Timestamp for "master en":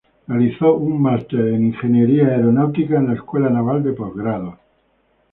0.89-1.65